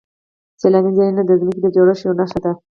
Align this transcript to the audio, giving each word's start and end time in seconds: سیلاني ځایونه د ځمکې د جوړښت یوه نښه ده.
سیلاني 0.61 0.91
ځایونه 0.97 1.21
د 1.25 1.31
ځمکې 1.39 1.59
د 1.63 1.67
جوړښت 1.75 2.01
یوه 2.03 2.15
نښه 2.19 2.39
ده. 2.43 2.51